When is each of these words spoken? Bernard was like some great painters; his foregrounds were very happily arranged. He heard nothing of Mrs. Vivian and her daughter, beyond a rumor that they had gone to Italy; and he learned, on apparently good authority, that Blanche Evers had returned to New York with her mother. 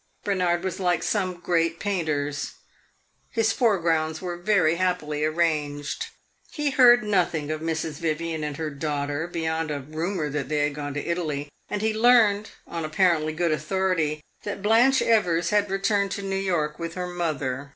Bernard 0.23 0.63
was 0.63 0.79
like 0.79 1.03
some 1.03 1.39
great 1.39 1.79
painters; 1.79 2.53
his 3.29 3.53
foregrounds 3.53 4.19
were 4.19 4.35
very 4.35 4.77
happily 4.77 5.23
arranged. 5.23 6.07
He 6.51 6.71
heard 6.71 7.03
nothing 7.03 7.51
of 7.51 7.61
Mrs. 7.61 7.99
Vivian 7.99 8.43
and 8.43 8.57
her 8.57 8.71
daughter, 8.71 9.27
beyond 9.27 9.69
a 9.69 9.79
rumor 9.81 10.27
that 10.31 10.49
they 10.49 10.63
had 10.63 10.73
gone 10.73 10.95
to 10.95 11.05
Italy; 11.05 11.49
and 11.69 11.83
he 11.83 11.93
learned, 11.93 12.49
on 12.65 12.83
apparently 12.83 13.31
good 13.31 13.51
authority, 13.51 14.21
that 14.41 14.63
Blanche 14.63 15.03
Evers 15.03 15.51
had 15.51 15.69
returned 15.69 16.09
to 16.13 16.23
New 16.23 16.35
York 16.35 16.79
with 16.79 16.95
her 16.95 17.05
mother. 17.05 17.69